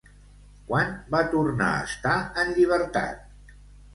[0.71, 2.15] Quan va tornar a estar
[2.45, 3.55] en llibertat?